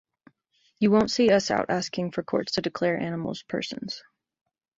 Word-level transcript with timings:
You 0.79 0.89
won't 0.89 1.11
see 1.11 1.29
us 1.29 1.51
out 1.51 1.67
asking 1.69 2.09
for 2.09 2.23
courts 2.23 2.53
to 2.53 2.61
declare 2.63 2.97
animals 2.99 3.43
persons. 3.43 4.01